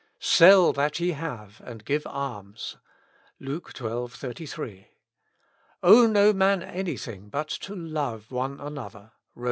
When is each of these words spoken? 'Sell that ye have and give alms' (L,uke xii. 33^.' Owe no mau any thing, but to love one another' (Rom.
'Sell 0.17 0.73
that 0.73 0.99
ye 0.99 1.11
have 1.11 1.61
and 1.63 1.85
give 1.85 2.07
alms' 2.07 2.77
(L,uke 3.39 3.69
xii. 3.77 3.83
33^.' 3.83 4.85
Owe 5.83 6.07
no 6.07 6.33
mau 6.33 6.57
any 6.61 6.97
thing, 6.97 7.29
but 7.29 7.49
to 7.49 7.75
love 7.75 8.31
one 8.31 8.59
another' 8.59 9.11
(Rom. 9.35 9.39